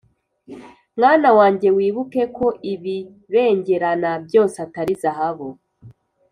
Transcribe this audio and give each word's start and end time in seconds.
Mwana 0.97 1.29
wanjye 1.37 1.67
wibuke 1.77 2.21
ko 2.37 2.47
ibibengerana 2.73 4.11
byose 4.25 4.55
Atari 4.65 4.93
zahabu 5.03 5.47